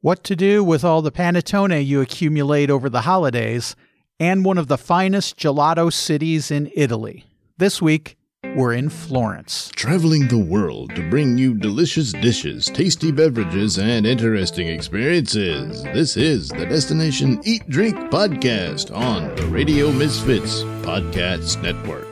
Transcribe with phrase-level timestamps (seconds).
[0.00, 3.74] what to do with all the panettone you accumulate over the holidays,
[4.20, 7.24] and one of the finest gelato cities in Italy.
[7.56, 8.16] This week,
[8.54, 9.70] we're in Florence.
[9.74, 15.82] Traveling the world to bring you delicious dishes, tasty beverages, and interesting experiences.
[15.82, 22.06] This is the Destination Eat Drink Podcast on the Radio Misfits Podcast Network.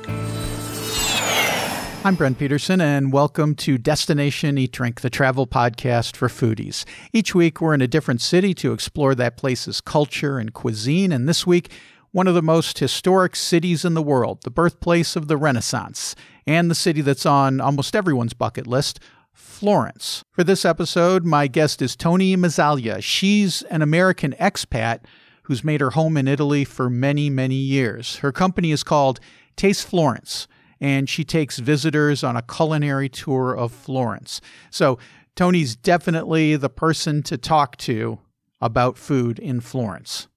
[2.06, 6.84] I'm Brent Peterson, and welcome to Destination Eat Drink, the travel podcast for foodies.
[7.12, 11.28] Each week, we're in a different city to explore that place's culture and cuisine, and
[11.28, 11.68] this week,
[12.12, 16.14] one of the most historic cities in the world, the birthplace of the Renaissance,
[16.46, 19.00] and the city that's on almost everyone's bucket list,
[19.32, 20.22] Florence.
[20.30, 23.02] For this episode, my guest is Toni Mazzaglia.
[23.02, 25.00] She's an American expat
[25.42, 28.18] who's made her home in Italy for many, many years.
[28.18, 29.18] Her company is called
[29.56, 30.46] Taste Florence
[30.80, 34.40] and she takes visitors on a culinary tour of Florence.
[34.70, 34.98] So,
[35.34, 38.18] Toni's definitely the person to talk to
[38.60, 40.28] about food in Florence.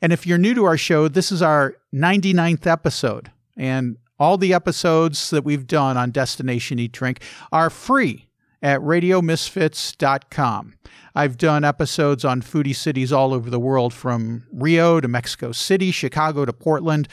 [0.00, 3.32] And if you're new to our show, this is our 99th episode.
[3.56, 8.28] And all the episodes that we've done on Destination Eat Drink are free
[8.62, 10.74] at radiomisfits.com.
[11.14, 15.90] I've done episodes on foodie cities all over the world from Rio to Mexico City,
[15.90, 17.08] Chicago to Portland,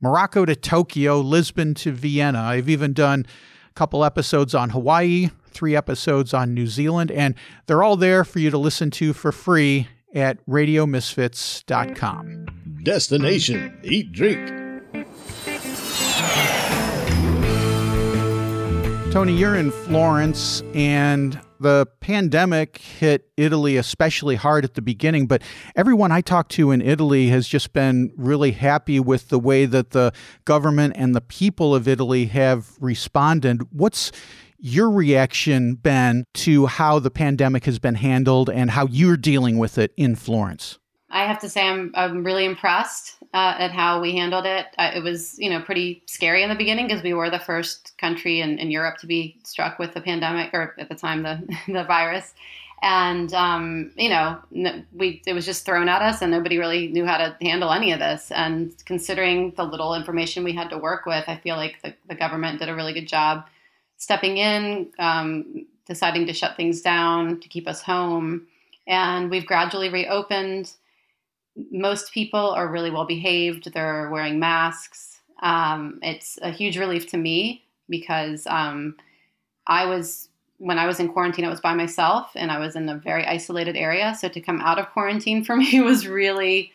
[0.00, 2.40] Morocco to Tokyo, Lisbon to Vienna.
[2.40, 3.26] I've even done
[3.70, 7.34] a couple episodes on Hawaii, three episodes on New Zealand, and
[7.66, 12.46] they're all there for you to listen to for free at radiomisfits.com.
[12.82, 14.52] Destination Eat Drink.
[19.12, 25.42] Toni, you're in Florence, and the pandemic hit Italy especially hard at the beginning, but
[25.74, 29.90] everyone I talk to in Italy has just been really happy with the way that
[29.90, 30.12] the
[30.44, 33.62] government and the people of Italy have responded.
[33.72, 34.12] What's
[34.58, 39.78] your reaction been to how the pandemic has been handled and how you're dealing with
[39.78, 40.78] it in Florence?
[41.16, 44.66] I have to say I'm I'm really impressed uh, at how we handled it.
[44.76, 47.96] Uh, it was you know pretty scary in the beginning because we were the first
[47.96, 51.40] country in, in Europe to be struck with the pandemic or at the time the
[51.72, 52.34] the virus,
[52.82, 54.38] and um, you know
[54.92, 57.92] we it was just thrown at us and nobody really knew how to handle any
[57.92, 58.30] of this.
[58.30, 62.14] And considering the little information we had to work with, I feel like the, the
[62.14, 63.46] government did a really good job
[63.96, 68.46] stepping in, um, deciding to shut things down to keep us home,
[68.86, 70.72] and we've gradually reopened
[71.70, 73.72] most people are really well behaved.
[73.72, 75.20] They're wearing masks.
[75.42, 78.96] Um, it's a huge relief to me because um,
[79.66, 80.28] I was
[80.58, 83.26] when I was in quarantine, I was by myself and I was in a very
[83.26, 84.16] isolated area.
[84.18, 86.72] So to come out of quarantine for me was really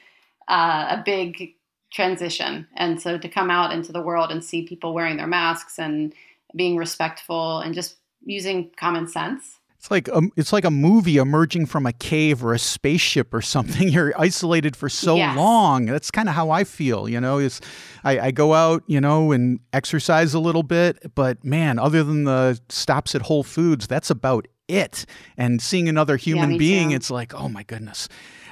[0.48, 1.56] uh, a big
[1.92, 2.68] transition.
[2.76, 6.14] And so to come out into the world and see people wearing their masks and
[6.56, 11.66] being respectful and just using common sense it's like a, it's like a movie emerging
[11.66, 13.88] from a cave or a spaceship or something.
[13.90, 15.36] You're isolated for so yes.
[15.36, 15.88] long.
[15.88, 17.10] That's kind of how I feel.
[17.10, 17.60] You know, is
[18.04, 22.26] I, I, go out, you know, and exercise a little bit, but man, other than
[22.26, 25.08] the stops at Whole Foods, that's about it.
[25.36, 26.98] And seeing another human yeah, being, too.
[26.98, 28.08] it's like, oh my goodness.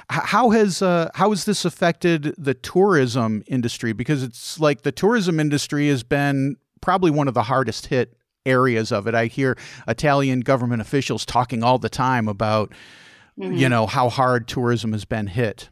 [0.08, 3.92] How has uh, how has this affected the tourism industry?
[3.92, 8.92] Because it's like the tourism industry has been probably one of the hardest hit areas
[8.92, 9.14] of it.
[9.14, 9.56] I hear
[9.86, 12.72] Italian government officials talking all the time about,
[13.38, 13.54] mm-hmm.
[13.54, 15.68] you know, how hard tourism has been hit.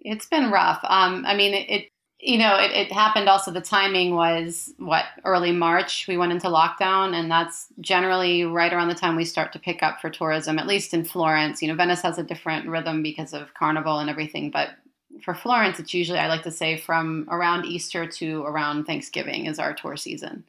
[0.00, 0.80] It's been rough.
[0.84, 1.90] Um, I mean, it, it
[2.22, 3.50] you know, it, it, happened also.
[3.50, 6.06] The timing was what early March.
[6.06, 9.82] We went into lockdown, and that's generally right around the time we start to pick
[9.82, 11.62] up for tourism, at least in Florence.
[11.62, 14.70] You know, Venice has a different rhythm because of Carnival and everything, but
[15.22, 19.58] for Florence, it's usually I like to say from around Easter to around Thanksgiving is
[19.58, 20.44] our tour season.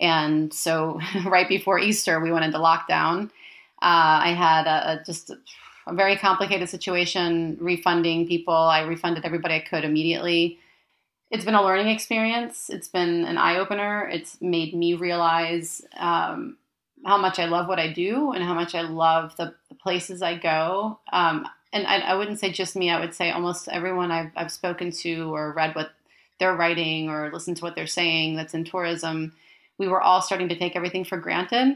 [0.00, 3.26] And so, right before Easter, we went into lockdown.
[3.82, 5.30] Uh, I had a, a, just
[5.86, 8.54] a very complicated situation refunding people.
[8.54, 10.58] I refunded everybody I could immediately.
[11.30, 12.70] It's been a learning experience.
[12.70, 14.08] It's been an eye opener.
[14.08, 16.56] It's made me realize um,
[17.04, 20.22] how much I love what I do and how much I love the, the places
[20.22, 20.98] I go.
[21.12, 24.50] Um, and I, I, wouldn't say just me, I would say almost everyone I've, I've
[24.50, 25.92] spoken to or read what
[26.40, 29.32] they're writing or listened to what they're saying that's in tourism
[29.80, 31.74] we were all starting to take everything for granted.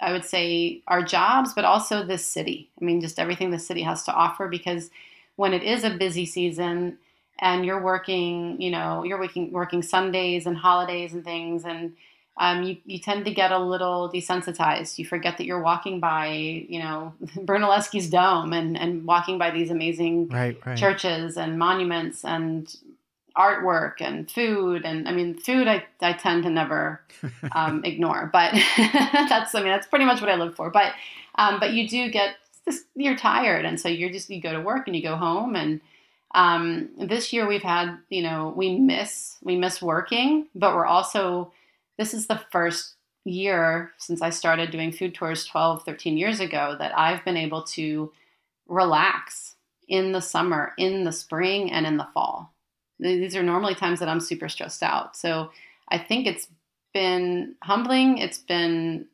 [0.00, 2.70] I would say our jobs, but also this city.
[2.80, 4.88] I mean, just everything the city has to offer because
[5.36, 6.96] when it is a busy season
[7.38, 11.92] and you're working, you know, you're working working Sundays and holidays and things, and
[12.38, 14.96] um, you, you tend to get a little desensitized.
[14.96, 19.70] You forget that you're walking by, you know, Brunelleschi's dome and, and walking by these
[19.70, 20.78] amazing right, right.
[20.78, 22.74] churches and monuments and
[23.36, 27.00] artwork and food and I mean food I, I tend to never
[27.54, 30.92] um, ignore but that's I mean that's pretty much what I live for but
[31.36, 32.36] um, but you do get
[32.94, 35.80] you're tired, and so you're just you go to work and you go home and.
[36.34, 41.52] Um, this year we've had, you know, we miss we miss working, but we're also
[41.98, 42.94] this is the first
[43.26, 47.64] year since I started doing food tours 12, 13 years ago that I've been able
[47.64, 48.12] to
[48.66, 49.56] relax
[49.88, 52.51] in the summer, in the spring, and in the fall.
[53.02, 55.16] These are normally times that I'm super stressed out.
[55.16, 55.50] So
[55.88, 56.48] I think it's
[56.94, 58.18] been humbling.
[58.18, 59.06] It's been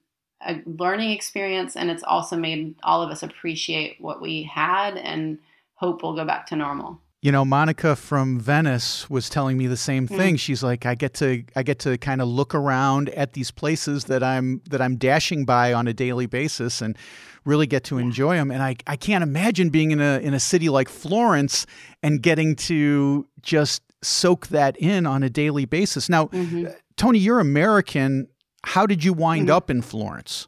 [0.47, 5.39] a learning experience, and it's also made all of us appreciate what we had and
[5.75, 7.01] hope we'll go back to normal.
[7.21, 10.17] You know, Monica from Venice was telling me the same mm.
[10.17, 10.35] thing.
[10.37, 10.41] Mm.
[10.41, 14.05] She's like, I get to I get to kind of look around at these places
[14.05, 16.97] that I'm that I'm dashing by on a daily basis and
[17.45, 18.51] really get to enjoy them.
[18.51, 21.67] And I, I can't imagine being in a in a city like Florence
[22.03, 26.09] and getting to just soak that in on a daily basis.
[26.09, 26.67] Now, mm-hmm.
[26.97, 28.29] Toni, you're American.
[28.65, 29.57] How did you wind mm-hmm.
[29.57, 30.47] up in Florence?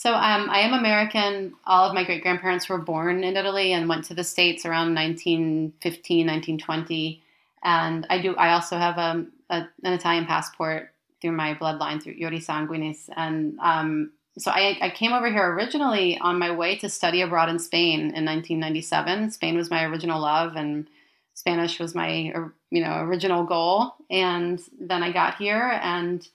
[0.00, 1.52] So um, I am American.
[1.66, 4.94] All of my great grandparents were born in Italy and went to the States around
[4.94, 7.22] 1915, 1920.
[7.62, 8.34] And I do.
[8.36, 13.10] I also have um, a, an Italian passport through my bloodline through Iure Sanguinis.
[13.14, 17.50] And um, so I, I, came over here originally on my way to study abroad
[17.50, 19.32] in Spain in 1997.
[19.32, 20.88] Spain was my original love, and
[21.34, 22.32] Spanish was my
[22.70, 23.96] you know original goal.
[24.08, 26.26] And then I got here and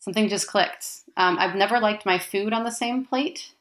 [0.00, 0.99] something just clicked.
[1.16, 3.52] Um, I've never liked my food on the same plate.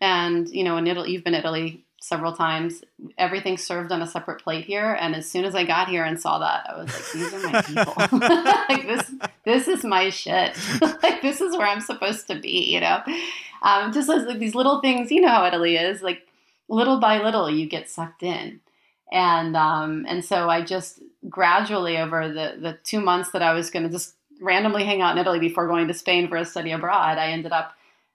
[0.00, 2.82] And, you know, in Italy, you've been Italy several times.
[3.18, 4.96] Everything's served on a separate plate here.
[4.98, 7.50] And as soon as I got here and saw that, I was like, these are
[7.50, 7.94] my people.
[8.68, 9.14] like this,
[9.44, 10.56] this is my shit.
[11.02, 13.02] like this is where I'm supposed to be, you know?
[13.62, 16.26] Um, just as like these little things, you know how Italy is, like
[16.68, 18.60] little by little you get sucked in.
[19.12, 23.68] And, um, and so I just gradually over the, the two months that I was
[23.68, 26.72] going to just randomly hang out in Italy before going to Spain for a study
[26.72, 27.18] abroad.
[27.18, 27.74] I ended up,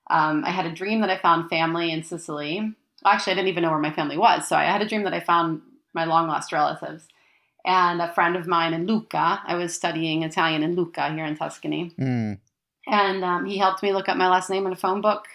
[0.09, 2.59] um, I had a dream that I found family in Sicily.
[3.03, 4.47] Well, actually, I didn't even know where my family was.
[4.47, 5.61] So I had a dream that I found
[5.93, 7.07] my long lost relatives.
[7.65, 11.35] And a friend of mine in Lucca, I was studying Italian in Lucca here in
[11.35, 11.91] Tuscany.
[11.99, 12.39] Mm.
[12.87, 15.25] And um, he helped me look up my last name in a phone book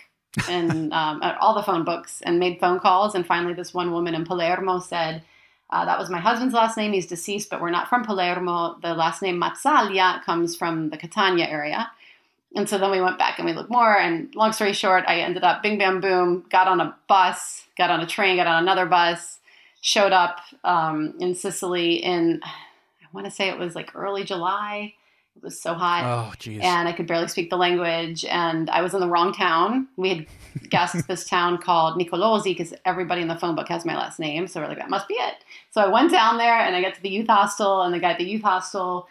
[0.49, 3.15] and um, all the phone books and made phone calls.
[3.15, 5.25] And finally, this one woman in Palermo said,
[5.73, 6.93] uh, that was my husband's last name.
[6.93, 8.77] He's deceased, but we're not from Palermo.
[8.83, 11.91] The last name Mazzaglia comes from the Catania area.
[12.57, 13.97] And so then we went back and we looked more.
[13.97, 17.91] And long story short, I ended up bing, bam, boom, got on a bus, got
[17.91, 19.39] on a train, got on another bus,
[19.81, 24.95] showed up um, in Sicily in, I want to say it was like early July.
[25.37, 26.05] It was so hot.
[26.05, 26.61] Oh, geez.
[26.63, 28.25] And I could barely speak the language.
[28.27, 29.89] And I was in the wrong town.
[29.97, 30.27] We had
[30.71, 34.47] guessed this town called Nicolosi because everybody in the phone book has my last name.
[34.47, 35.37] So we're like, that must be it.
[35.71, 37.83] So I went down there and I got to the youth hostel.
[37.83, 39.09] And the guy at the youth hostel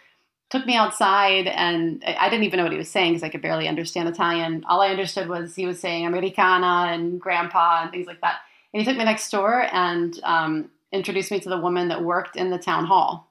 [0.50, 1.46] took me outside.
[1.48, 4.64] And I didn't even know what he was saying because I could barely understand Italian.
[4.68, 8.40] All I understood was he was saying Americana and grandpa and things like that.
[8.72, 12.36] And he took me next door and um, introduced me to the woman that worked
[12.36, 13.29] in the town hall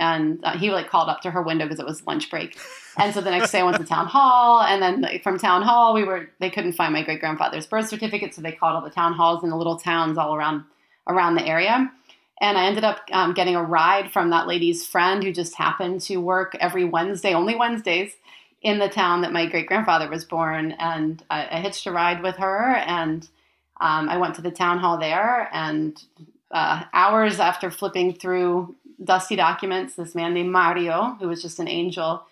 [0.00, 2.58] and uh, he like called up to her window because it was lunch break.
[2.98, 5.62] And so the next day I went to town hall, and then like, from town
[5.62, 8.82] hall we were they couldn't find my great grandfather's birth certificate, so they called all
[8.82, 10.64] the town halls in the little towns all around
[11.06, 11.90] around the area.
[12.40, 16.00] And I ended up um, getting a ride from that lady's friend who just happened
[16.02, 18.14] to work every Wednesday, only Wednesdays,
[18.62, 20.72] in the town that my great grandfather was born.
[20.72, 23.28] And I, I, hitched a ride with her, and
[23.78, 25.50] um, I went to the town hall there.
[25.52, 26.02] And
[26.50, 29.94] uh, hours after flipping through dusty documents.
[29.94, 32.22] This man named Mario, who was just an angel,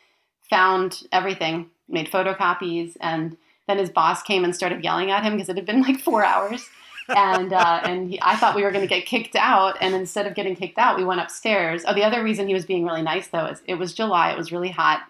[0.48, 5.48] found everything, made photocopies, and then his boss came and started yelling at him because
[5.48, 6.68] it had been like four hours.
[7.08, 10.26] and uh, and he, I thought we were going to get kicked out, and instead
[10.26, 11.84] of getting kicked out, we went upstairs.
[11.86, 14.38] Oh, the other reason he was being really nice though is it was July, it
[14.38, 15.00] was really hot,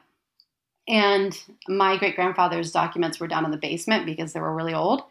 [0.86, 1.36] and
[1.68, 5.02] my great grandfather's documents were down in the basement because they were really old.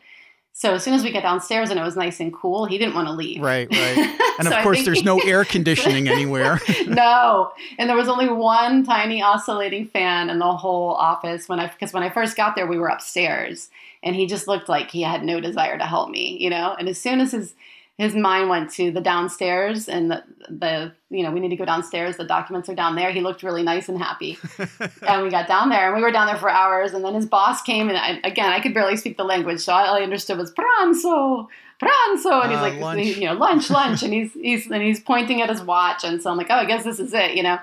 [0.57, 2.95] So as soon as we got downstairs and it was nice and cool, he didn't
[2.95, 3.43] want to leave.
[3.43, 4.19] Right, right.
[4.39, 6.59] And so of course, there's no air conditioning anywhere.
[6.87, 11.67] no, and there was only one tiny oscillating fan in the whole office when I
[11.67, 13.71] because when I first got there, we were upstairs,
[14.03, 16.75] and he just looked like he had no desire to help me, you know.
[16.77, 17.55] And as soon as his
[17.97, 21.65] his mind went to the downstairs and the, the you know we need to go
[21.65, 22.15] downstairs.
[22.17, 23.11] The documents are down there.
[23.11, 24.37] He looked really nice and happy.
[25.07, 26.93] And we got down there and we were down there for hours.
[26.93, 29.61] And then his boss came and I, again i could barely speak the language.
[29.61, 31.47] So all i understood was pranzo
[31.81, 32.43] pranzo.
[32.43, 33.17] And he's uh, like lunch.
[33.17, 34.03] you know lunch lunch.
[34.03, 36.03] And he's he's and he's pointing at his watch.
[36.03, 37.57] And so i'm like oh i guess this is it you know.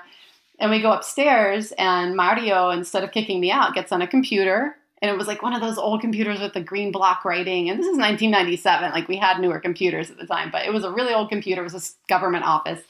[0.59, 4.75] And we go upstairs and mario instead of kicking me out gets on a computer
[5.01, 7.77] and it was like one of those old computers with the green block writing and
[7.79, 10.91] this is 1997 like we had newer computers at the time but it was a
[10.91, 12.81] really old computer it was a government office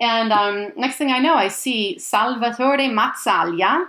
[0.00, 3.86] and um, next thing i know i see salvatore mazzaglia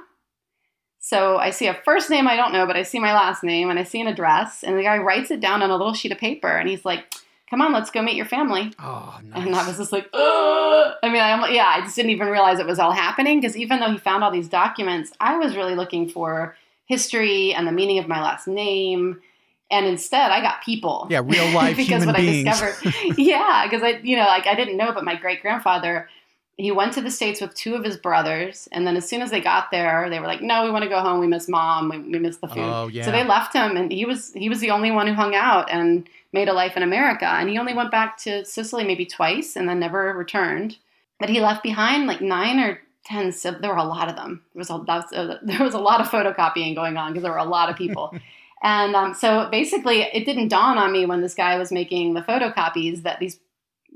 [1.00, 3.70] So I see a first name I don't know, but I see my last name
[3.70, 6.12] and I see an address, and the guy writes it down on a little sheet
[6.12, 7.14] of paper, and he's like,
[7.50, 9.46] "Come on, let's go meet your family." Oh, nice.
[9.46, 10.94] And I was just like, Ugh.
[11.02, 13.80] I mean, I, yeah, I just didn't even realize it was all happening because even
[13.80, 16.58] though he found all these documents, I was really looking for
[16.88, 19.22] history and the meaning of my last name.
[19.70, 21.08] And instead, I got people.
[21.10, 22.48] Yeah, real life because human what beings.
[22.48, 26.10] I discovered, yeah, because I, you know, like I didn't know, but my great grandfather,
[26.56, 29.30] he went to the states with two of his brothers, and then as soon as
[29.30, 31.20] they got there, they were like, "No, we want to go home.
[31.20, 31.90] We miss mom.
[31.90, 33.06] We, we miss the food." Oh, yeah.
[33.06, 35.70] So they left him, and he was he was the only one who hung out
[35.70, 37.26] and made a life in America.
[37.26, 40.78] And he only went back to Sicily maybe twice, and then never returned.
[41.20, 44.42] But he left behind like nine or there were a lot of them.
[44.54, 47.32] There was a that's a, there was a lot of photocopying going on because there
[47.32, 48.14] were a lot of people.
[48.64, 52.22] And um, so basically, it didn't dawn on me when this guy was making the
[52.22, 53.40] photocopies that these,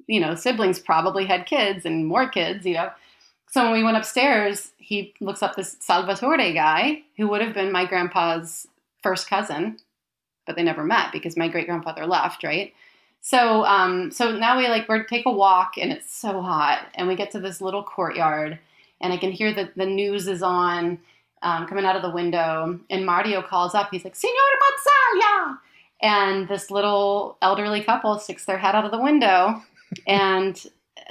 [0.08, 2.92] you know, siblings probably had kids and more kids, you know.
[3.50, 7.72] So when we went upstairs, he looks up this Salvatore guy who would have been
[7.72, 8.68] my grandpa's
[9.02, 9.78] first cousin,
[10.46, 12.74] but they never met because my great grandfather left, right?
[13.22, 17.08] So, um, so now we like we take a walk and it's so hot, and
[17.08, 18.60] we get to this little courtyard,
[19.02, 21.00] and I can hear that the news is on
[21.42, 23.90] um, coming out of the window, and Mario calls up.
[23.92, 25.58] He's like, "Signor Mazzaglia,"
[26.02, 29.62] and this little elderly couple sticks their head out of the window,
[30.08, 30.64] and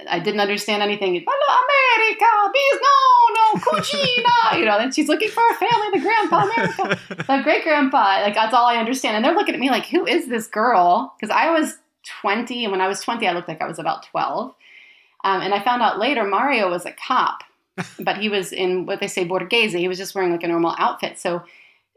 [0.09, 1.25] I didn't understand anything.
[1.27, 4.79] Hello, America, bees, no, no, cucina, you know.
[4.79, 8.21] And she's looking for a family, the grandpa, America, the great grandpa.
[8.23, 9.17] Like that's all I understand.
[9.17, 12.71] And they're looking at me like, "Who is this girl?" Because I was twenty, and
[12.71, 14.55] when I was twenty, I looked like I was about twelve.
[15.23, 17.43] Um, and I found out later Mario was a cop
[17.99, 19.79] but he was in what they say Borghese.
[19.79, 21.19] He was just wearing like a normal outfit.
[21.19, 21.43] So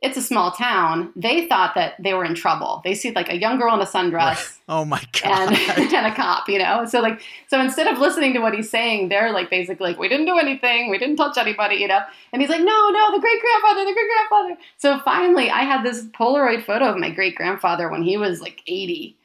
[0.03, 1.13] it's a small town.
[1.15, 2.81] They thought that they were in trouble.
[2.83, 5.53] They see like a young girl in a sundress Oh my god.
[5.53, 6.85] and, and a cop, you know?
[6.85, 10.09] So like, so instead of listening to what he's saying, they're like basically like, we
[10.09, 10.89] didn't do anything.
[10.91, 12.01] We didn't touch anybody, you know?
[12.33, 14.57] And he's like, no, no, the great grandfather, the great grandfather.
[14.77, 18.61] So finally I had this Polaroid photo of my great grandfather when he was like
[18.67, 19.15] 80.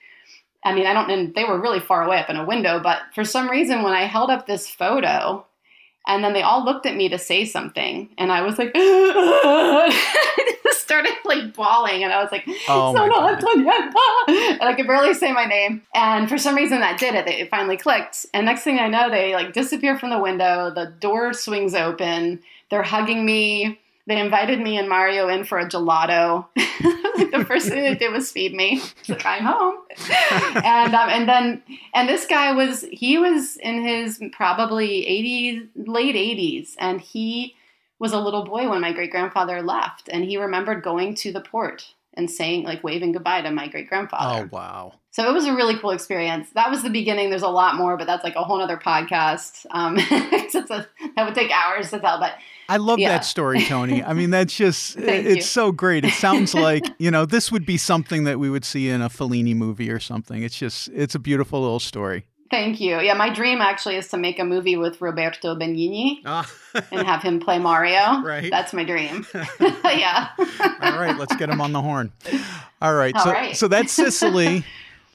[0.64, 2.98] I mean, I don't, and they were really far away up in a window, but
[3.14, 5.44] for some reason, when I held up this photo,
[6.06, 8.74] and then they all looked at me to say something, and I was like,
[10.88, 13.34] started like bawling, and I was like, Oh my God.
[13.34, 15.82] Antonietta," and I could barely say my name.
[15.94, 17.28] And for some reason, that did it.
[17.28, 18.24] It finally clicked.
[18.32, 20.72] And next thing I know, they like disappear from the window.
[20.74, 22.40] The door swings open.
[22.70, 23.78] They're hugging me.
[24.08, 26.46] They invited me and Mario in for a gelato.
[26.56, 28.80] like the first thing they did was feed me.
[29.00, 29.74] It's like I'm home.
[30.64, 31.62] and um, and then
[31.92, 35.04] and this guy was he was in his probably
[35.76, 37.54] 80s late 80s and he
[37.98, 41.42] was a little boy when my great grandfather left and he remembered going to the
[41.42, 44.48] port and saying like waving goodbye to my great grandfather.
[44.50, 44.94] Oh wow.
[45.10, 46.48] So it was a really cool experience.
[46.54, 47.28] That was the beginning.
[47.28, 49.66] There's a lot more, but that's like a whole other podcast.
[49.70, 52.32] Um, it's a, that would take hours to tell, but
[52.68, 53.08] I love Yeah.
[53.10, 54.02] that story, Toni.
[54.04, 55.42] I mean, that's just, it's you.
[55.42, 56.04] so great.
[56.04, 59.08] It sounds like, you know, this would be something that we would see in a
[59.08, 60.42] Fellini movie or something.
[60.42, 62.26] It's just, it's a beautiful little story.
[62.50, 62.98] thank you.
[63.00, 66.50] Yeah, my dream actually is to make a movie with Roberto Benigni Ah,
[66.90, 68.22] and have him play Mario.
[68.24, 68.50] Right.
[68.50, 69.26] That's my dream.
[69.84, 70.28] yeah.
[70.80, 72.12] all right, let's get him on the horn.
[72.82, 73.14] All right.
[73.16, 73.56] All so, right.
[73.56, 74.64] so that's Sicily.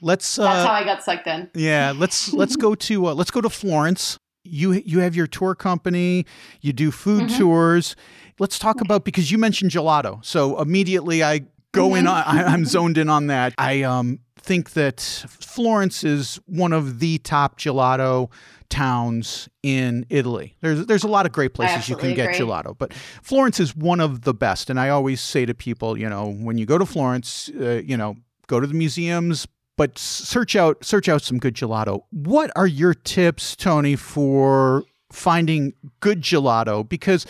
[0.00, 1.48] Let's, That's how uh, I got sucked in.
[1.54, 4.18] yeah, let's, let's go to, uh, let's go to Florence.
[4.44, 6.26] You, you have your tour company,
[6.60, 7.38] you do food Mhm.
[7.38, 7.96] tours.
[8.38, 10.24] Let's talk about, because you mentioned gelato.
[10.24, 12.08] So immediately I go in, Mhm.
[12.26, 13.54] I, I'm zoned in on that.
[13.58, 18.30] I, um, think that Florence is one of the top gelato
[18.68, 20.54] towns in Italy.
[20.60, 22.40] There's there's a lot of great places you can get agree.
[22.46, 24.68] gelato, but Florence is one of the best.
[24.68, 27.96] And I always say to people, you know, when you go to Florence, uh, you
[27.96, 32.02] know, go to the museums, but search out search out some good gelato.
[32.10, 36.88] What are your tips, Toni, for finding good gelato?
[36.88, 37.26] Because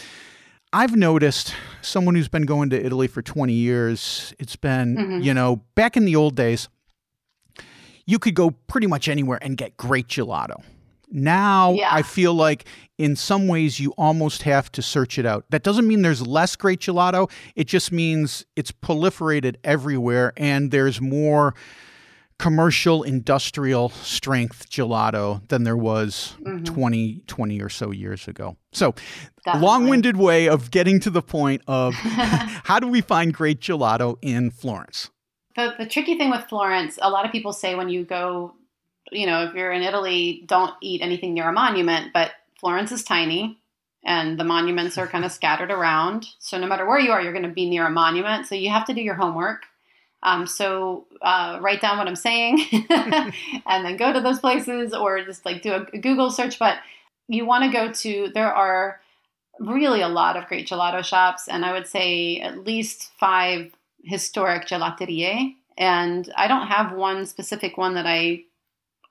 [0.72, 5.24] I've noticed someone who's been going to Italy for 20 years, it's been, Mhm.
[5.24, 6.68] you know, back in the old days,
[8.06, 10.62] you could go pretty much anywhere and get great gelato.
[11.10, 11.90] Now, Yeah.
[11.94, 12.64] I feel like
[12.98, 15.44] in some ways you almost have to search it out.
[15.50, 17.30] That doesn't mean there's less great gelato.
[17.54, 21.54] It just means it's proliferated everywhere and there's more
[22.44, 26.62] commercial industrial strength gelato than there was Mhm.
[26.62, 28.58] 20 20 or so years ago.
[28.70, 28.94] So,
[29.46, 29.66] Definitely.
[29.66, 31.94] long-winded way of getting to the point of
[32.68, 35.10] how do we find great gelato in Florence?
[35.56, 38.52] The, the tricky thing with Florence, a lot of people say when you go,
[39.10, 43.02] you know, if you're in Italy, don't eat anything near a monument, but Florence is
[43.04, 43.58] tiny
[44.04, 46.26] and the monuments are kind of scattered around.
[46.40, 48.46] So no matter where you are, you're going to be near a monument.
[48.48, 49.62] So you have to do your homework.
[50.24, 55.22] Um, so uh, write down what I'm saying and then go to those places or
[55.22, 56.58] just like do a Google search.
[56.58, 56.78] But
[57.28, 59.00] you want to go to, there are
[59.60, 64.66] really a lot of great gelato shops, and I would say at least five historic
[64.66, 65.56] gelaterie.
[65.76, 68.44] And I don't have one specific one that I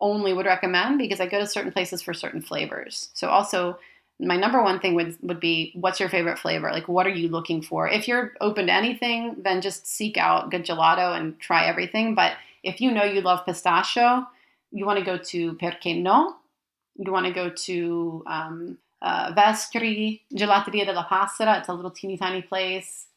[0.01, 3.09] only would recommend because I go to certain places for certain flavors.
[3.13, 3.77] So also
[4.25, 6.71] my number one thing would would be what's your favorite flavor?
[6.71, 7.87] Like what are you looking for?
[7.87, 12.15] If you're open to anything, then just seek out good gelato and try everything.
[12.15, 14.27] But if you know you love pistachio,
[14.71, 16.35] you want to go to Perché No.
[16.95, 21.59] You want to go to um, uh, Vestri, Gelateria della Passera.
[21.59, 23.07] It's a little teeny tiny place.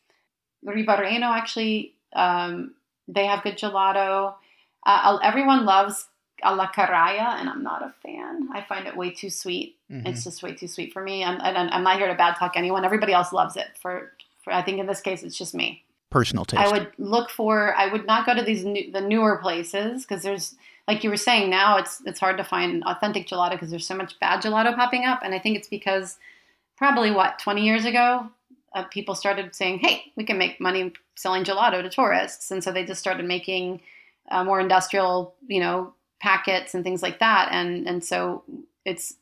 [0.67, 2.75] Rivareno, actually, um,
[3.07, 4.35] they have good gelato.
[4.85, 6.09] Uh, everyone loves
[6.43, 8.49] alla Carraia, and I'm not a fan.
[8.53, 9.77] I find it way too sweet.
[9.91, 10.07] Mm-hmm.
[10.07, 11.25] It's just way too sweet for me.
[11.25, 12.85] I'm, I'm not here to bad talk anyone.
[12.85, 13.69] Everybody else loves it.
[13.81, 14.13] For,
[14.43, 15.85] for I think in this case, it's just me.
[16.11, 16.63] Personal taste.
[16.63, 17.75] I would look for.
[17.75, 20.55] I would not go to these new, the newer places because there's
[20.87, 23.97] like you were saying now it's it's hard to find authentic gelato because there's so
[23.97, 26.17] much bad gelato popping up, and I think it's because
[26.77, 28.31] probably what 20 years ago
[28.75, 32.71] uh, people started saying, "Hey, we can make money selling gelato to tourists," and so
[32.71, 33.81] they just started making
[34.31, 38.43] uh, more industrial, you know, packets and things like that, and and so
[38.85, 39.15] it's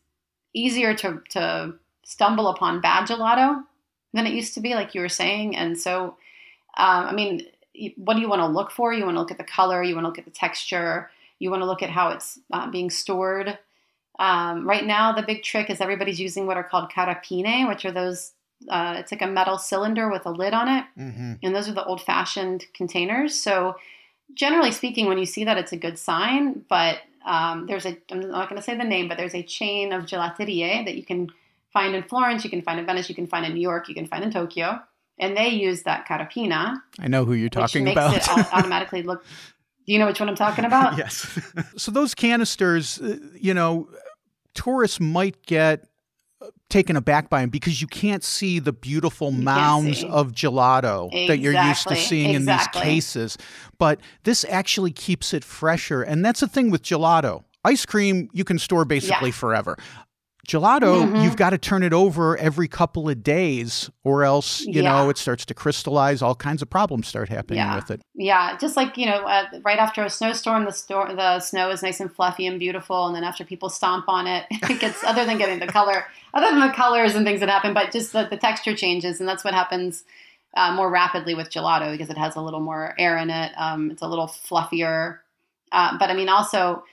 [0.54, 1.74] easier to to
[2.04, 3.62] stumble upon bad gelato
[4.12, 6.16] than it used to be, like you were saying, and so
[6.76, 7.46] um, I mean,
[7.96, 8.92] what do you want to look for?
[8.92, 11.50] You want to look at the color, you want to look at the texture, you
[11.50, 13.58] want to look at how it's uh, being stored.
[14.18, 17.92] Um, right now, the big trick is everybody's using what are called carapine, which are
[17.92, 18.32] those.
[18.68, 21.34] Uh, it's like a metal cylinder with a lid on it, mm-hmm.
[21.42, 23.34] and those are the old-fashioned containers.
[23.38, 23.76] So
[24.32, 26.64] generally speaking, when you see that, it's a good sign.
[26.68, 29.92] But um, there's a, I'm not going to say the name, but there's a chain
[29.92, 31.30] of gelaterie that you can
[31.72, 33.94] find in Florence, you can find in Venice, you can find in New York, you
[33.94, 34.80] can find in Tokyo.
[35.18, 36.82] And they use that carapina.
[36.98, 38.38] I know who you're talking which makes about.
[38.38, 39.24] it automatically look.
[39.86, 40.96] Do you know which one I'm talking about?
[40.98, 41.38] yes.
[41.76, 43.88] so those canisters, uh, you know,
[44.54, 45.86] tourists might get
[46.74, 51.28] taken aback by them because you can't see the beautiful you mounds of gelato exactly.
[51.28, 52.80] that you're used to seeing exactly.
[52.80, 53.38] in these cases.
[53.78, 56.02] But this actually keeps it fresher.
[56.02, 57.44] And that's the thing with gelato.
[57.64, 59.36] Ice cream you can store basically yeah.
[59.36, 59.78] forever.
[60.44, 61.16] Gelato, mm-hmm.
[61.16, 64.92] you've got to turn it over every couple of days, or else you yeah.
[64.92, 66.22] know it starts to crystallize.
[66.22, 67.76] All kinds of problems start happening yeah.
[67.76, 68.02] with it.
[68.14, 71.83] Yeah, just like you know, uh, right after a snowstorm, the store the snow is
[71.83, 75.24] nice and fluffy and beautiful, and then after people stomp on it, it gets other
[75.24, 76.04] than getting the color,
[76.35, 79.28] other than the colors and things that happen, but just the, the texture changes, and
[79.28, 80.04] that's what happens
[80.57, 83.52] uh, more rapidly with gelato because it has a little more air in it.
[83.57, 85.18] Um, it's a little fluffier,
[85.72, 86.85] uh, but I mean also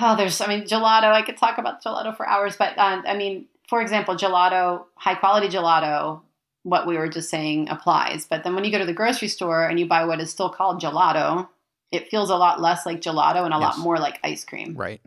[0.00, 3.16] oh, there's, I mean, gelato, I could talk about gelato for hours, but uh, I
[3.16, 6.20] mean, for example, gelato, high quality gelato,
[6.62, 8.26] what we were just saying applies.
[8.26, 10.50] But then when you go to the grocery store and you buy what is still
[10.50, 11.48] called gelato,
[11.92, 13.76] it feels a lot less like gelato and a yes.
[13.76, 14.74] lot more like ice cream.
[14.74, 15.00] Right.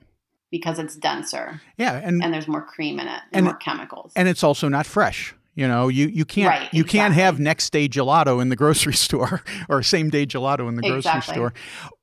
[0.51, 1.59] Because it's denser.
[1.77, 1.99] Yeah.
[2.01, 4.13] And, and there's more cream in it and, and more chemicals.
[4.15, 5.35] And it's also not fresh.
[5.57, 6.99] You know, you, you can't right, you exactly.
[6.99, 10.83] can't have next day gelato in the grocery store or same day gelato in the
[10.83, 11.33] grocery exactly.
[11.33, 11.53] store.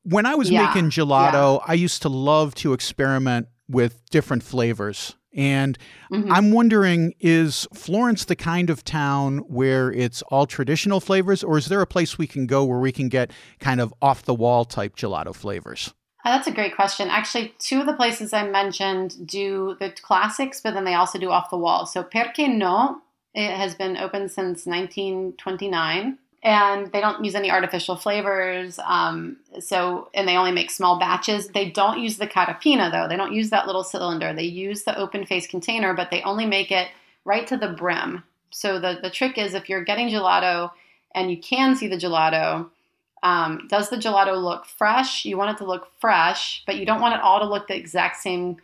[0.03, 0.67] When I was yeah.
[0.67, 1.65] making gelato, yeah.
[1.69, 5.15] I used to love to experiment with different flavors.
[5.33, 5.79] And
[6.13, 6.33] mm-hmm.
[6.33, 11.67] I'm wondering is Florence the kind of town where it's all traditional flavors, or is
[11.67, 14.65] there a place we can go where we can get kind of off the wall
[14.65, 15.95] type gelato flavors?
[16.25, 17.09] Uh, that's a great question.
[17.09, 21.31] Actually, two of the places I mentioned do the classics, but then they also do
[21.31, 21.87] off the wall.
[21.87, 23.01] So Perché No
[23.35, 28.79] it has been open since 1929 and they don't use any artificial flavors.
[28.85, 31.49] Um, so, and they only make small batches.
[31.49, 33.09] They don't use the carapina though.
[33.09, 34.35] They don't use that little cylinder.
[34.35, 36.89] They use the open face container, but they only make it
[37.25, 38.23] right to the brim.
[38.51, 40.71] So the the trick is if you're getting gelato
[41.15, 42.69] and you can see the gelato,
[43.23, 45.25] um, does the gelato look fresh?
[45.25, 47.77] You want it to look fresh, but you don't want it all to look the
[47.77, 48.59] exact same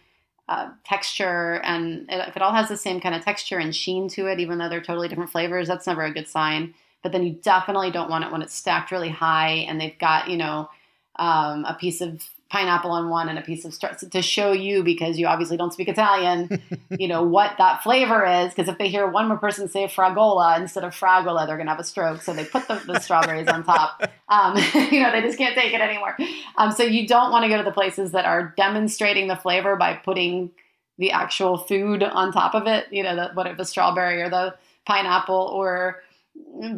[0.50, 4.26] uh, texture and if it all has the same kind of texture and sheen to
[4.26, 6.74] it, even though they're totally different flavors, that's never a good sign.
[7.04, 10.28] But then you definitely don't want it when it's stacked really high and they've got,
[10.28, 10.68] you know,
[11.16, 14.82] um, a piece of pineapple on one and a piece of star- to show you
[14.82, 16.60] because you obviously don't speak Italian,
[16.90, 18.52] you know what that flavor is.
[18.52, 21.78] Because if they hear one more person say fragola instead of fragola, they're gonna have
[21.78, 22.22] a stroke.
[22.22, 24.02] So they put the, the strawberries on top.
[24.30, 24.56] Um,
[24.92, 26.16] you know they just can't take it anymore.
[26.56, 29.74] Um, so you don't want to go to the places that are demonstrating the flavor
[29.74, 30.52] by putting
[30.98, 32.86] the actual food on top of it.
[32.92, 34.54] You know the, whatever the strawberry or the
[34.86, 36.04] pineapple or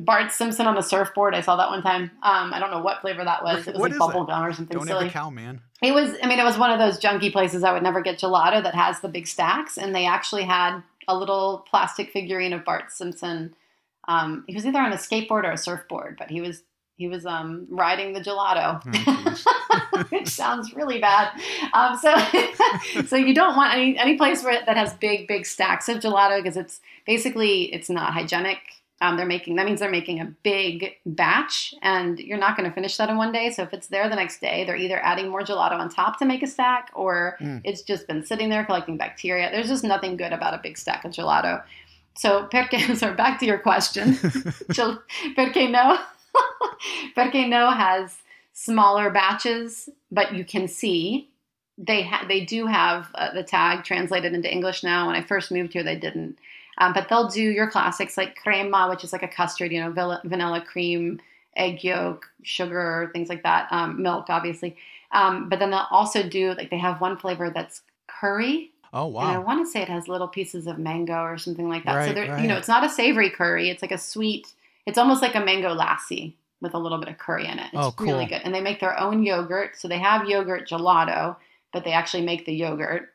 [0.00, 1.34] Bart Simpson on a surfboard.
[1.34, 2.10] I saw that one time.
[2.22, 3.66] Um, I don't know what flavor that was.
[3.66, 5.10] It was what like bubble gum or something don't silly.
[5.10, 5.60] Cow, man.
[5.82, 6.14] It was.
[6.22, 8.74] I mean, it was one of those junky places I would never get gelato that
[8.74, 13.54] has the big stacks, and they actually had a little plastic figurine of Bart Simpson.
[14.08, 16.62] Um, he was either on a skateboard or a surfboard, but he was
[16.96, 21.32] he was um, riding the gelato, Oh, which sounds really bad.
[21.72, 22.14] Um, so,
[23.06, 26.40] so you don't want any any place where that has big big stacks of gelato
[26.40, 28.58] because it's basically it's not hygienic.
[29.02, 32.74] Um, they're making that means they're making a big batch, and you're not going to
[32.74, 33.50] finish that in one day.
[33.50, 36.24] So if it's there the next day, they're either adding more gelato on top to
[36.24, 37.60] make a stack, or Mm.
[37.64, 39.50] it's just been sitting there collecting bacteria.
[39.50, 41.62] There's just nothing good about a big stack of gelato.
[42.16, 44.14] So, perché, so back to your question.
[45.36, 45.98] Perché no?
[47.16, 48.16] perché no has
[48.52, 51.28] smaller batches, but you can see
[51.78, 55.06] they ha- they do have uh, the tag translated into English now.
[55.06, 56.36] When I first moved here, they didn't.
[56.78, 59.90] Um, but they'll do your classics like crema, which is like a custard, you know,
[59.90, 61.20] vanilla, vanilla cream,
[61.56, 63.68] egg yolk, sugar, things like that.
[63.70, 64.76] Um, milk, obviously.
[65.11, 69.22] Um, but then they'll also do like they have one flavor that's curry, Oh wow!
[69.28, 71.92] and I want to say it has little pieces of mango or something like that.
[71.92, 72.42] so Right, there, right.
[72.42, 73.68] you know, it's not a savory curry.
[73.68, 74.52] It's like a sweet.
[74.87, 76.32] It's almost like a mango lassi
[76.62, 77.66] with a little bit of curry in it.
[77.72, 78.38] It's Oh, really cool.
[78.38, 78.42] good.
[78.44, 79.76] And they make their own yogurt.
[79.76, 81.37] So they have yogurt gelato,
[81.72, 83.12] but they actually make the yogurt.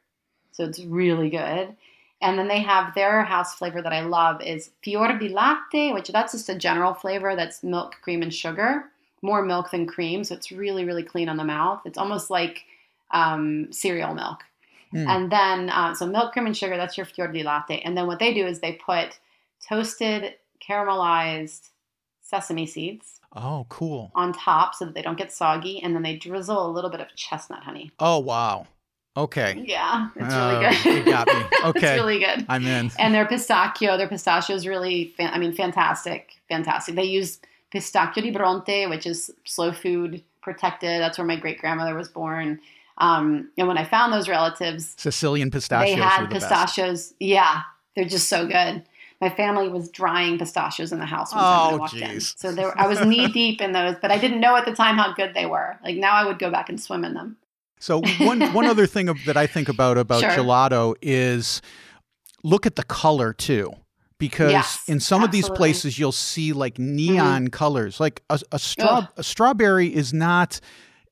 [0.51, 1.75] So it's really good.
[2.21, 6.09] And then they have their house flavor that I love is fior di latte, which
[6.09, 8.85] that's just a general flavor that's milk, cream, and sugar.
[9.21, 11.81] More milk than cream, so it's really, really clean on the mouth.
[11.85, 12.63] It's almost like
[13.11, 14.43] um, cereal milk.
[14.93, 15.07] Mm.
[15.07, 17.81] And then, uh, so milk, cream, and sugar, that's your fior di latte.
[17.81, 19.19] And then what they do is they put
[19.67, 20.35] toasted,
[20.67, 21.69] caramelized
[22.21, 24.11] sesame seeds Oh cool.
[24.15, 25.81] on top so that they don't get soggy.
[25.81, 27.91] And then they drizzle a little bit of chestnut honey.
[27.99, 28.67] Oh wow.
[29.17, 29.63] Okay.
[29.65, 31.05] Yeah, it's Oh, really good.
[31.05, 31.33] you got me.
[31.65, 31.79] Okay.
[31.87, 32.45] it's really good.
[32.47, 32.91] I'm in.
[32.99, 36.95] And their pistachio, their pistachio is really, fan- I mean, fantastic, fantastic.
[36.95, 37.39] They use
[37.71, 41.01] pistachio di Bronte, which is slow food protected.
[41.01, 42.59] That's where my great grandmother was born.
[42.99, 46.49] Um, and when I found those relatives, Sicilian pistachios they had the best.
[46.49, 47.13] pistachios.
[47.19, 47.61] Yeah,
[47.95, 48.83] they're just so good.
[49.19, 52.21] My family was drying pistachios in the house when I Oh, walked in.
[52.21, 54.75] So they were, I was knee deep in those, but I didn't know at the
[54.75, 55.77] time how good they were.
[55.83, 57.35] Like now I would go back and swim in them.
[57.79, 60.29] So one one other thing that I think about about Sure.
[60.31, 61.61] gelato is
[62.43, 63.71] look at the color too.
[64.19, 65.45] Because Yes, in some of these.
[65.45, 65.55] Mm-hmm.
[65.55, 67.99] places you'll see like neon colors.
[67.99, 70.59] Like a, a straw a strawberry is not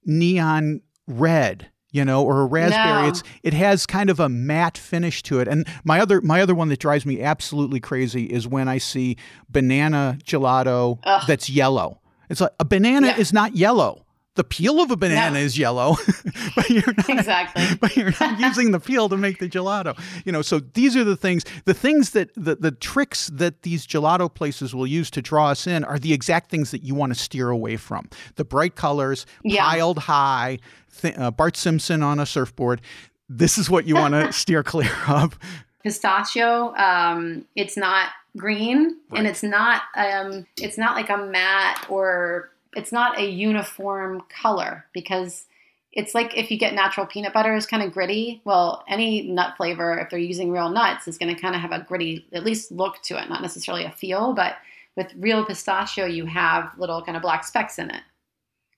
[0.06, 3.04] neon red, you know, or a raspberry.
[3.04, 3.08] No.
[3.10, 5.48] It's it has kind of a matte finish to it.
[5.48, 9.18] And my other my other one that drives me absolutely crazy is when I see
[9.50, 11.24] banana gelato Ugh.
[11.28, 12.02] that's yellow.
[12.30, 13.18] It's like a banana Yeah.
[13.20, 14.05] is not yellow.
[14.36, 15.40] The peel of a banana No.
[15.40, 15.96] is yellow,
[16.56, 17.64] but you're not Exactly.
[17.82, 19.98] but you're not using the peel to make the gelato.
[20.26, 23.88] You know, so these are the things, the things that the, the tricks that these
[23.88, 27.14] gelato places will use to draw us in are the exact things that you want
[27.14, 28.10] to steer away from.
[28.36, 29.64] The bright colors, Yeah.
[29.64, 30.60] piled high,
[31.02, 32.82] th- uh, Bart Simpson on a surfboard.
[33.30, 35.40] This is what you want to steer clear of.
[35.84, 39.20] pistachio um, it's not green Right.
[39.20, 44.86] and it's not um, it's not like a matte or it's not a uniform color
[44.94, 45.46] because
[45.92, 49.56] it's like if you get natural peanut butter is kind of gritty well any nut
[49.58, 52.44] flavor if they're using real nuts is going to kind of have a gritty at
[52.44, 54.56] least look to it not necessarily a feel but
[54.96, 58.02] with real pistachio you have little kind of black specks in it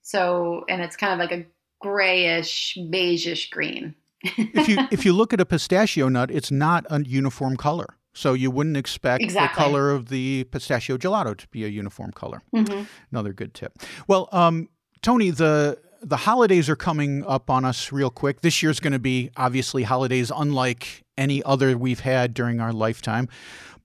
[0.02, 1.46] so and it's kind of like a
[1.80, 7.04] grayish beigeish green If you if you look at a pistachio nut, it's not a
[7.04, 7.97] uniform color.
[8.18, 9.48] So you wouldn't expect Exactly.
[9.48, 12.42] the color of the pistachio gelato to be a uniform color.
[12.52, 13.74] hmm Another good tip.
[14.08, 14.70] Well, um,
[15.02, 18.42] Toni, the the holidays are coming up on us real quick.
[18.42, 23.30] This year's going to be obviously holidays unlike any other we've had during our lifetime.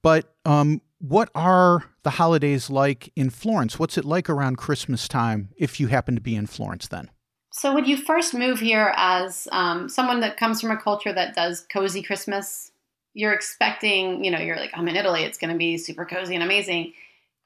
[0.02, 3.78] But um, what are the holidays like in Florence?
[3.78, 7.10] What's it like around Christmas time if you happen to be in Florence then?
[7.50, 11.34] So, when you first move here as um, someone that comes from a culture that
[11.34, 12.71] does cozy Christmas,
[13.14, 16.34] you're expecting, you know, you're like, I'm in Italy, it's going to be super cozy
[16.34, 16.94] and amazing.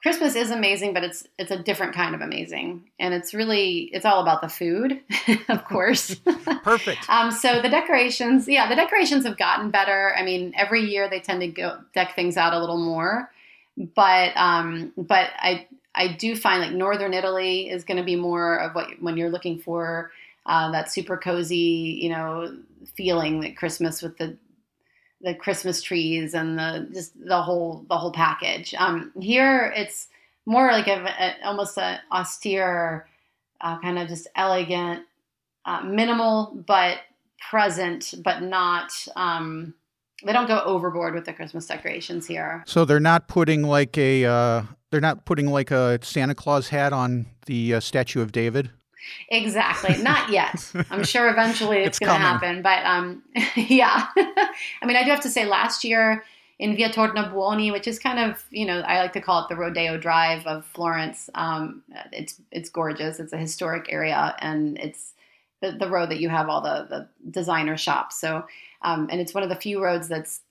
[0.01, 4.05] Christmas is amazing, but it's it's a different kind of amazing, and it's really it's
[4.05, 5.01] all about the food,
[5.49, 6.13] of course.
[6.63, 7.09] Perfect.
[7.09, 10.13] um, so the decorations, yeah, the decorations have gotten better.
[10.15, 13.31] I mean, every year they tend to go deck things out a little more,
[13.95, 18.55] but um, but I I do find like northern Italy is going to be more
[18.55, 20.11] of what when you're looking for
[20.45, 22.55] uh, that super cozy, you know,
[22.95, 24.37] feeling that Christmas with the
[25.21, 28.73] the Christmas trees and the just the whole the whole package.
[28.77, 30.07] Um, here it's
[30.45, 33.07] more like a, a almost an austere,
[33.61, 35.03] uh, kind of just elegant,
[35.65, 36.99] uh, minimal but
[37.49, 38.91] present, but not.
[39.15, 39.73] Um,
[40.25, 42.63] they don't go overboard with the Christmas decorations here.
[42.65, 46.93] So they're not putting like a uh, they're not putting like a Santa Claus hat
[46.93, 48.71] on the uh, statue of David.
[49.29, 50.01] Exactly.
[50.01, 50.71] Not yet.
[50.89, 52.61] I'm sure eventually it's, It's going to happen.
[52.61, 53.23] But um,
[53.55, 54.07] yeah.
[54.17, 56.23] I mean, I do have to say, last year,
[56.59, 59.55] in Via Tornabuoni, which is kind of you know I like to call it the
[59.55, 61.29] Rodeo Drive of Florence.
[61.35, 63.19] Um, it's it's gorgeous.
[63.19, 65.13] It's a historic area, and it's
[65.61, 68.19] the, the road that you have all the the designer shops.
[68.19, 68.45] So
[68.81, 70.41] um, and it's one of the few roads that's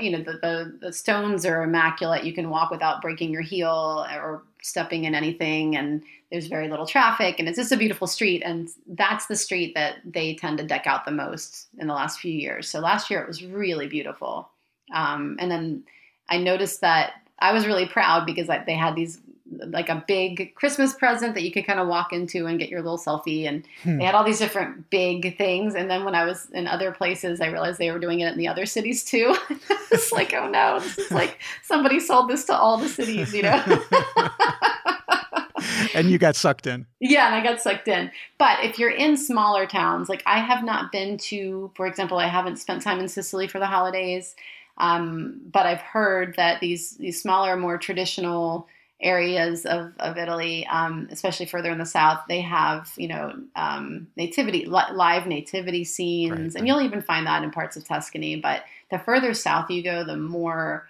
[0.00, 4.04] you know the, the, the stones are immaculate you can walk without breaking your heel
[4.16, 8.42] or stepping in anything and there's very little traffic and it's just a beautiful street
[8.44, 12.20] and that's the street that they tend to deck out the most in the last
[12.20, 12.68] few years.
[12.68, 14.50] So last year it was really beautiful.
[14.94, 15.84] Um, and then
[16.28, 20.54] i noticed that i was really proud because I, they had these like a big
[20.54, 23.48] Christmas present that you could kind of walk into and get your little selfie.
[23.48, 23.98] And hmm.
[23.98, 25.74] they had all these different big things.
[25.74, 28.38] And then when I was in other places, I realized they were doing it in
[28.38, 29.36] the other cities too.
[29.90, 33.42] it's like, oh no, this is like somebody sold this to all the cities, you
[33.42, 33.62] know?
[35.94, 36.86] and you got sucked in.
[37.00, 38.10] Yeah, and I got sucked in.
[38.38, 42.26] But if you're in smaller towns, like I have not been to, for example, I
[42.26, 44.34] haven't spent time in Sicily for the holidays.
[44.78, 48.68] Um, but I've heard that these these smaller, more traditional
[49.00, 54.08] areas of, of Italy, um, especially further in the south, they have you know um,
[54.16, 56.66] nativity li- live nativity scenes, right, and right.
[56.66, 58.36] you'll even find that in parts of Tuscany.
[58.36, 60.88] But the further south you go, the more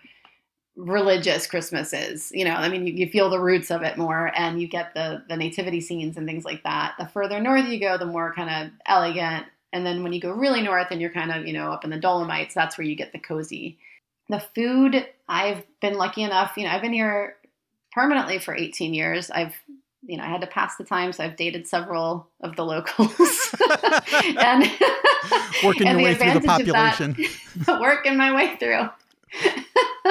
[0.77, 2.31] religious Christmas is.
[2.33, 4.95] You know, I mean, you, you, feel the roots of it more, and you get
[4.95, 6.95] the the nativity scenes and things like that.
[6.99, 9.47] The further north you go, the more kind of elegant.
[9.73, 11.91] And then when you go really north, and you're kind of you know up in
[11.91, 13.79] the Dolomites, that's where you get the cozy.
[14.29, 16.55] The food, I've been lucky enough.
[16.57, 17.37] You know, I've been here
[17.97, 19.31] permanently for 18 years.
[19.31, 19.55] I've
[20.03, 23.11] you know, I had to pass the time, so I've dated several of the locals,
[24.39, 24.71] and
[25.65, 27.17] working and your way through the population,
[27.67, 28.83] that, working my way through.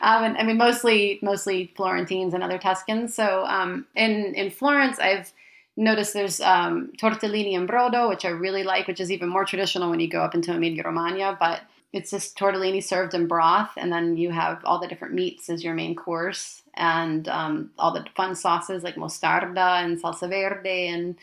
[0.00, 3.14] um, and, I mean, mostly mostly Florentines and other Tuscans.
[3.14, 5.32] So um, in in Florence, I've
[5.76, 9.90] noticed there's um, tortellini and brodo, which I really like, which is even more traditional
[9.90, 11.36] when you go up into Emilia Romagna.
[11.40, 11.62] But
[11.92, 15.62] it's just tortellini served in broth, and then you have all the different meats as
[15.62, 21.16] your main course, and um, all the fun sauces like mostarda and salsa verde and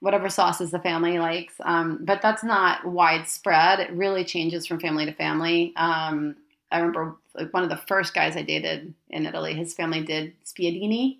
[0.00, 1.54] whatever sauces the family likes.
[1.60, 3.80] Um, but that's not widespread.
[3.80, 5.72] It really changes from family to family.
[5.76, 6.36] Um,
[6.70, 7.16] I remember
[7.52, 9.54] one of the first guys I dated in Italy.
[9.54, 11.18] His family did spiedini.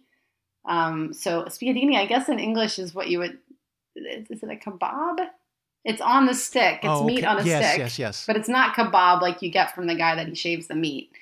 [0.65, 3.39] Um, so spiedini, I guess in English, is what you would.
[3.95, 5.29] Is it a kebab?
[5.87, 6.81] It's on the stick.
[6.83, 7.15] It's oh, okay.
[7.15, 7.79] meat on a yes, stick.
[7.79, 10.67] Yes, yes, But it's not kebab like you get from the guy that he shaves
[10.67, 11.13] the meat.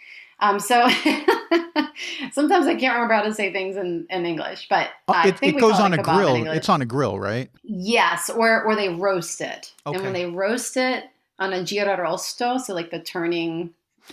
[0.40, 0.88] Um, so
[2.32, 5.60] sometimes I can't remember how to say things in, in English, but uh, it, it
[5.60, 6.46] goes on it a grill.
[6.46, 7.50] It's on a grill, right?
[7.62, 9.72] Yes, or or they roast it.
[9.86, 9.96] Okay.
[9.96, 11.04] And when they roast it
[11.38, 13.70] on a girarosto, so like the turning.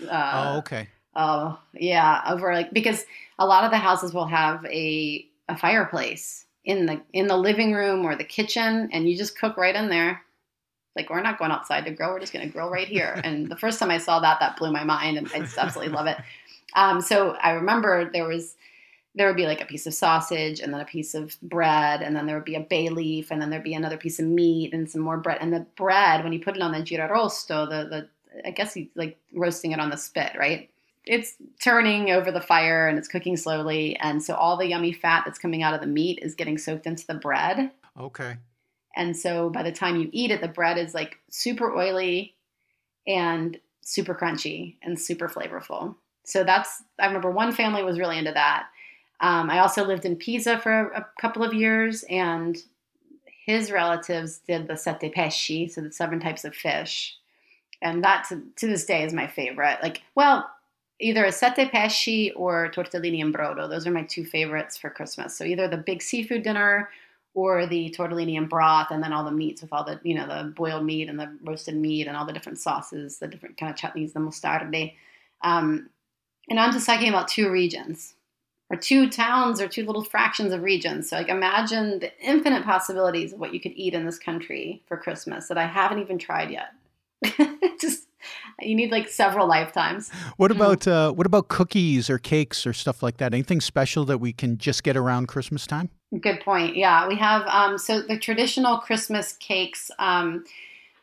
[0.09, 0.89] Uh, oh, okay.
[1.15, 3.05] Oh, yeah, over like because
[3.39, 7.73] a lot of the houses will have a a fireplace in the in the living
[7.73, 10.21] room or the kitchen, and you just cook right in there
[10.95, 13.19] like we're not going outside to grill we're just going to grill right here.
[13.23, 15.93] And the first time i saw that that blew my mind and i just absolutely
[15.93, 16.17] love it.
[16.73, 18.55] Um, so i remember there was
[19.15, 22.15] there would be like a piece of sausage and then a piece of bread and
[22.15, 24.73] then there would be a bay leaf and then there'd be another piece of meat
[24.73, 25.39] and some more bread.
[25.41, 28.09] And the bread when you put it on the girarosto the the
[28.45, 30.69] i guess you like roasting it on the spit right?
[31.03, 33.97] It's turning over the fire and it's cooking slowly.
[33.97, 36.85] And so all the yummy fat that's coming out of the meat is getting soaked
[36.85, 37.71] into the bread.
[37.99, 38.37] Okay
[38.95, 42.35] and so by the time you eat it, the bread is like super oily
[43.07, 45.95] and super crunchy and super flavorful.
[46.23, 48.67] So that's, I remember one family was really into that.
[49.21, 52.57] Um, I also lived in Pisa for a couple of years, and
[53.45, 57.17] his relatives did the sette pesci, so the seven types of fish.
[57.81, 59.79] And that to, to this day is my favorite.
[59.81, 60.49] Like, well,
[60.99, 63.67] either a sette pesci or tortellini and brodo.
[63.69, 65.35] Those are my two favorites for Christmas.
[65.35, 66.89] So either the big seafood dinner
[67.33, 70.27] or the tortellini and broth, and then all the meats with all the you know
[70.27, 73.71] the boiled meat and the roasted meat and all the different sauces, the different kind
[73.71, 74.93] of chutneys, the mostarde.
[75.41, 75.89] Um,
[76.49, 78.15] and I'm just talking about two regions,
[78.69, 81.09] or two towns, or two little fractions of regions.
[81.09, 84.97] So like imagine the infinite possibilities of what you could eat in this country for
[84.97, 86.73] Christmas that I haven't even tried yet.
[87.79, 88.07] just
[88.59, 90.09] you need like several lifetimes.
[90.37, 90.61] What mm-hmm.
[90.61, 93.33] about uh, what about cookies or cakes or stuff like that?
[93.33, 95.89] Anything special that we can just get around Christmas time?
[96.19, 96.75] Good point.
[96.75, 99.89] Yeah, we have um, so the traditional Christmas cakes.
[99.97, 100.43] Um,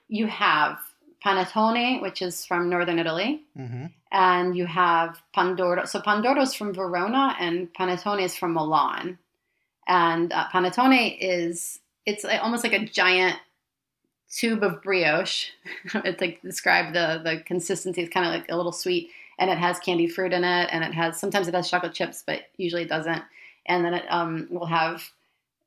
[0.08, 0.78] you have
[1.24, 3.86] panettone, which is from northern Italy, mm-hmm.
[4.12, 5.88] and you have pandoro.
[5.88, 9.18] So pandoro is from Verona, and panettone is from Milan.
[9.86, 13.38] And uh, panettone is it's almost like a giant
[14.30, 15.46] tube of brioche.
[16.04, 18.02] it's like describe the the consistency.
[18.02, 20.84] It's kind of like a little sweet, and it has candied fruit in it, and
[20.84, 23.22] it has sometimes it has chocolate chips, but usually it doesn't
[23.68, 25.02] and then it um, will have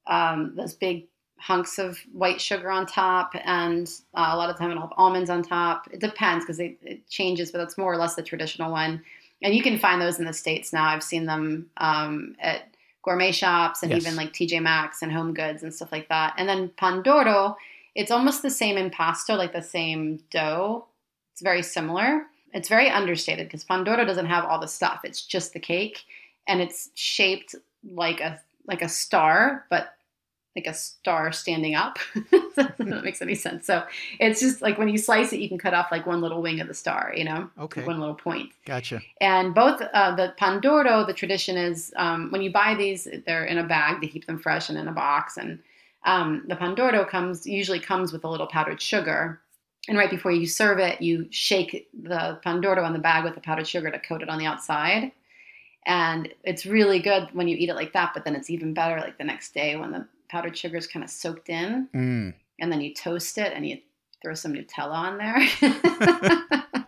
[0.07, 4.69] um, those big hunks of white sugar on top, and uh, a lot of time
[4.69, 5.87] it'll have almonds on top.
[5.91, 9.01] It depends because it, it, changes, but that's more or less the traditional one.
[9.41, 10.85] And you can find those in the states now.
[10.85, 14.01] I've seen them um, at gourmet shops and yes.
[14.01, 16.35] even like TJ Maxx and Home Goods and stuff like that.
[16.37, 17.55] And then pandoro,
[17.95, 20.85] it's almost the same impasto, like the same dough.
[21.33, 22.27] It's very similar.
[22.53, 25.01] It's very understated because pandoro doesn't have all the stuff.
[25.03, 26.03] It's just the cake,
[26.47, 29.95] and it's shaped like a like a star, but
[30.55, 31.97] like a star standing up.
[32.57, 33.65] that makes any sense.
[33.65, 33.83] So
[34.19, 36.59] it's just like when you slice it, you can cut off like one little wing
[36.59, 38.51] of the star, you know, okay, one little point.
[38.65, 39.01] Gotcha.
[39.21, 43.59] And both uh, the pandoro, the tradition is um, when you buy these, they're in
[43.59, 45.37] a bag to keep them fresh and in a box.
[45.37, 45.59] And
[46.05, 49.39] um, the pandoro comes usually comes with a little powdered sugar.
[49.87, 53.41] And right before you serve it, you shake the pandoro on the bag with the
[53.41, 55.11] powdered sugar to coat it on the outside.
[55.85, 58.99] And it's really good when you eat it like that, but then it's even better
[58.99, 62.33] like the next day when the powdered sugar is kind of soaked in, mm.
[62.59, 63.79] and then you toast it and you
[64.21, 65.39] throw some Nutella on there.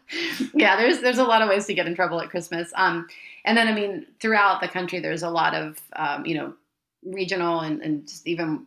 [0.54, 2.72] yeah, there's there's a lot of ways to get in trouble at Christmas.
[2.76, 3.08] Um,
[3.46, 6.54] and then I mean, throughout the country, there's a lot of um, you know
[7.06, 8.66] regional and, and just even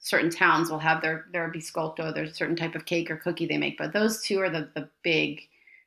[0.00, 2.14] certain towns will have their their biscotto.
[2.14, 4.68] There's a certain type of cake or cookie they make, but those two are the
[4.74, 5.42] the big,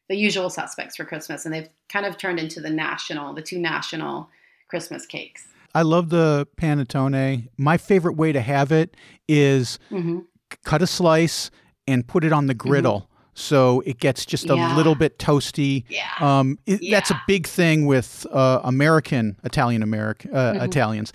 [0.10, 3.60] the usual suspects for Christmas, and they've kind of turned into the national, the two
[3.60, 4.30] national
[4.68, 5.48] Christmas cakes.
[5.76, 7.48] I love the panettone.
[7.58, 8.96] My favorite way to have it
[9.28, 10.20] is mm-hmm.
[10.64, 11.50] cut a slice
[11.88, 13.02] and put it on the griddle.
[13.02, 13.10] Mm-hmm.
[13.36, 14.76] So it gets just a yeah.
[14.76, 15.86] little bit toasty.
[15.90, 16.08] Yeah.
[16.20, 16.98] Um, it, yeah.
[16.98, 20.64] That's a big thing with uh, American Italian American uh, mm-hmm.
[20.64, 21.14] Italians.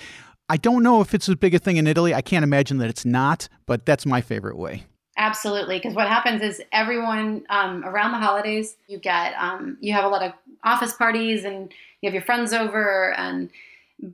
[0.48, 2.14] I don't know if it's as big a thing in Italy.
[2.14, 4.85] I can't imagine that it's not, but that's my favorite way.
[5.28, 10.04] Absolutely, because what happens is everyone um, around the holidays, you get um, you have
[10.04, 10.32] a lot of
[10.64, 13.50] office parties and you have your friends over and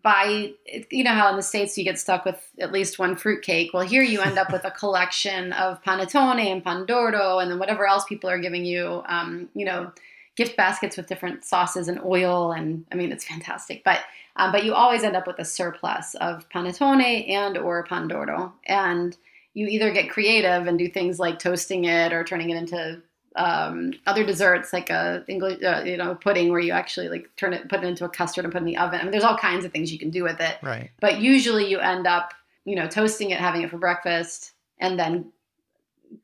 [0.03, 0.50] buy
[0.90, 3.70] you know how in the states you get stuck with at least one fruit cake
[3.74, 7.87] well here you end up with a collection of panettone and pandoro and then whatever
[7.87, 9.92] else people are giving you um, you know
[10.37, 13.85] gift baskets with different sauces and oil and i mean it's fantastic.
[13.85, 14.00] But
[14.37, 18.53] um, but you always end up with a surplus of panettone and or pandoro.
[18.66, 19.16] And
[19.55, 23.01] you either get creative and do things like toasting it or turning it into
[23.37, 27.53] um, other desserts like a English, uh, you know, pudding where you actually like turn
[27.53, 29.01] it, put it into a custard and put it in the oven.
[29.01, 30.59] I mean, there's all kinds of things you can do with it.
[30.62, 30.90] Right.
[31.01, 35.33] But usually you end up, you know, toasting it, having it for breakfast, and then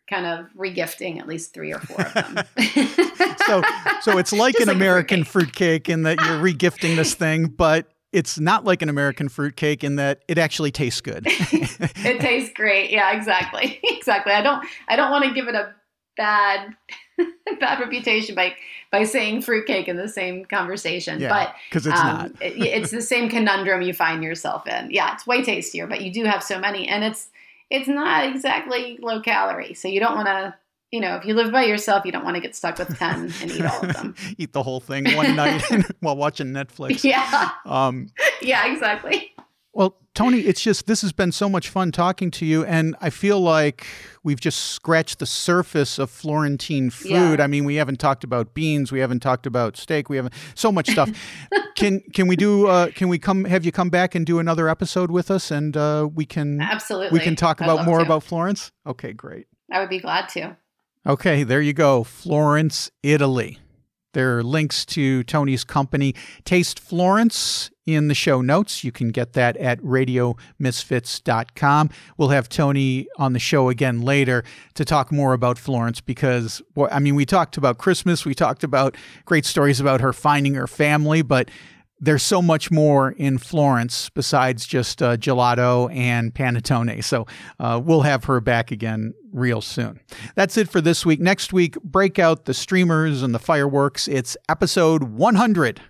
[0.09, 2.45] kind of regifting at least three or four of them.
[3.47, 3.63] so,
[4.03, 7.93] so it's like an like American fruit cake in that you're regifting this thing, but
[8.13, 11.25] it's not like an American fruit cake in that it actually tastes good.
[11.27, 12.91] it tastes great.
[12.91, 13.81] Yeah, exactly.
[14.01, 14.33] Exactly.
[14.33, 15.75] I don't I don't want to give it a
[16.17, 16.75] bad
[17.61, 18.55] bad reputation by
[18.91, 21.21] by saying fruitcake in the same conversation.
[21.21, 22.31] Yeah, but because it's um, not.
[22.41, 24.91] it, it's the same conundrum you find yourself in.
[24.91, 27.29] Yeah, it's way tastier, but you do have so many, and it's
[27.69, 29.75] it's not exactly low calorie.
[29.75, 30.55] So you don't want to.
[30.91, 33.33] You know, if you live by yourself, you don't want to get stuck with 10
[33.41, 34.15] and eat all of them.
[34.39, 35.63] eat the whole thing one night
[36.01, 37.05] while watching Netflix.
[37.11, 37.51] Yeah.
[37.65, 38.09] Um,
[38.43, 39.33] yeah, exactly.
[39.73, 43.11] Well, Toni, it's just this has been so much fun talking to you, and I
[43.11, 43.87] feel like
[44.25, 47.39] we've just scratched the surface of Florentine food.
[47.39, 47.45] Yeah.
[47.45, 50.73] I mean, we haven't talked about beans, we haven't talked about steak, we haven't so
[50.73, 51.11] much stuff.
[51.77, 52.67] can can we do?
[52.67, 55.77] Uh, can we come have you come back and do another episode with us, and
[55.77, 58.05] uh, we can absolutely we can talk about more to.
[58.05, 58.73] about Florence.
[58.87, 59.47] Okay, great.
[59.71, 60.57] I would be glad to.
[61.07, 63.59] Okay, there you go, Florence, Italy.
[64.13, 68.85] There are links to Toni's company, Taste Florence, in the show notes.
[68.85, 71.91] You can get that at radiomisfits.com.
[72.19, 74.43] We'll have Toni on the show again later
[74.75, 76.61] to talk more about Florence because,
[76.91, 80.67] I mean, we talked about Christmas, we talked about great stories about her finding her
[80.67, 81.49] family, but
[81.99, 87.03] there's so much more in Florence besides just uh, gelato and panettone.
[87.05, 87.27] So
[87.59, 90.01] uh, we'll have her back again real soon.
[90.35, 91.21] That's it for this week.
[91.21, 94.09] Next week, break out the streamers and the fireworks.
[94.09, 95.81] It's episode 100.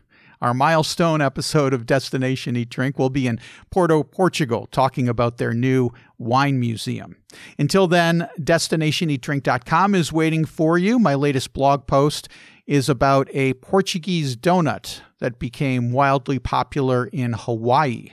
[0.43, 3.39] Our milestone episode of Destination Eat Drink will be in
[3.71, 7.17] Porto, Portugal, talking about their new wine museum.
[7.59, 10.99] Until then, DestinationEatDrink.com is waiting for you.
[10.99, 12.29] My latest blog post
[12.67, 18.13] is about a Portuguese donut that became wildly popular in Hawaii.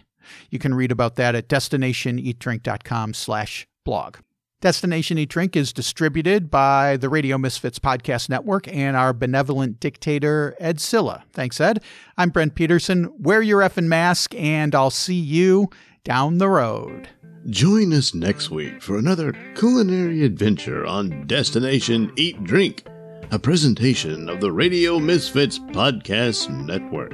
[0.49, 4.17] You can read about that at destinationeatdrink.com slash blog.
[4.59, 10.55] Destination Eat Drink is distributed by the Radio Misfits Podcast Network and our benevolent dictator,
[10.59, 11.23] Ed Cilla.
[11.31, 11.83] Thanks, Ed.
[12.17, 13.13] I'm Brent Peterson.
[13.19, 15.69] Wear your effing mask, and I'll see you
[16.03, 17.07] down the road.
[17.47, 22.83] Join us next week for another culinary adventure on Destination Eat Drink
[23.31, 27.13] a presentation of the Radio Misfits Podcast Network.